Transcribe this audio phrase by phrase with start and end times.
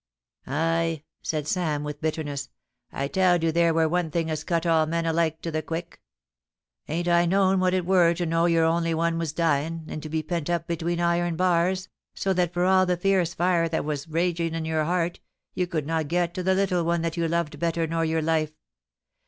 [0.35, 4.65] * Ay!' said Sam, with bitterness;* I tow'd you there were one thing as cut
[4.65, 6.01] all men alike to the quick.
[6.85, 10.09] Hain't I known what it were to know your only one was dyin', and to
[10.09, 13.97] be pent up between iron bars, so that for all the fierce fire that were
[14.09, 15.19] ragin' in your heart,
[15.53, 18.53] you could not get to the little one that you loved better nor your life.